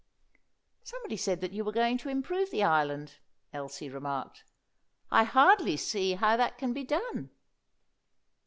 "Somebody 0.83 1.15
said 1.15 1.41
that 1.41 1.51
you 1.51 1.63
were 1.63 1.71
going 1.71 1.99
to 1.99 2.09
improve 2.09 2.49
the 2.49 2.63
island," 2.63 3.19
Elsie 3.53 3.87
remarked. 3.87 4.43
"I 5.11 5.25
hardly 5.25 5.77
see 5.77 6.13
how 6.15 6.35
that 6.37 6.57
can 6.57 6.73
be 6.73 6.83
done." 6.83 7.29